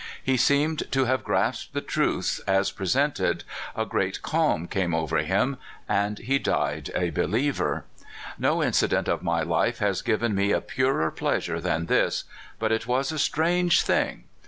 [0.23, 3.43] He seemed to have grasped the truths as presented,
[3.75, 7.85] a great calm came over him, and he died a believer.
[8.39, 12.23] No incident of my life has given me a purer pleasure than this;
[12.57, 14.23] but it was a strange thing!